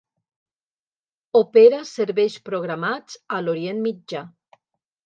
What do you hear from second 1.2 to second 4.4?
Opera serveis programats a l'Orient Mitjà.